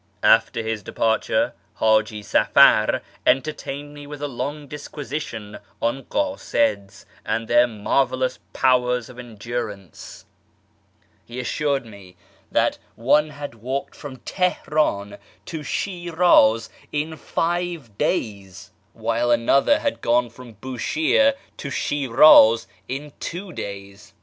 After 0.23 0.63
his 0.63 0.81
departure 0.81 1.53
Haji 1.75 2.23
Safar 2.23 3.03
entertained 3.23 3.93
me 3.93 4.07
with 4.07 4.19
a 4.23 4.27
long 4.27 4.67
disquisition 4.67 5.59
on 5.79 6.05
kdsids 6.05 7.05
and 7.23 7.47
their 7.47 7.67
marvellous 7.67 8.39
powers 8.51 9.09
of 9.09 9.17
endur 9.17 9.71
ance. 9.71 10.25
He 11.23 11.39
assured 11.39 11.85
me 11.85 12.15
that 12.51 12.79
one 12.95 13.29
had 13.29 13.53
walked 13.53 13.93
from 13.93 14.17
Teher; 14.25 14.63
in 15.13 15.17
to 15.45 15.61
Shiraz 15.61 16.71
in 16.91 17.15
five 17.15 17.95
days, 17.99 18.71
while 18.93 19.29
another 19.29 19.81
had 19.81 20.01
gone 20.01 20.31
from 20.31 20.55
Bushire 20.55 21.13
236 21.13 21.15
•/ 21.15 21.15
yi 21.15 21.15
:ar 21.21 21.21
amongst 21.21 21.37
the 21.37 21.37
pfrs/ans 21.37 21.57
to 21.57 21.69
Shir:iz 21.69 22.67
in 23.05 23.13
two 23.19 23.53
days. 23.53 24.13